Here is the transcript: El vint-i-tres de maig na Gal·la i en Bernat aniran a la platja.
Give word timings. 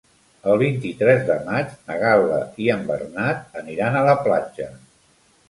El 0.51 0.55
vint-i-tres 0.61 1.19
de 1.27 1.35
maig 1.49 1.75
na 1.91 1.97
Gal·la 2.05 2.39
i 2.65 2.71
en 2.77 2.83
Bernat 2.89 3.61
aniran 3.63 4.01
a 4.01 4.05
la 4.11 4.19
platja. 4.27 4.69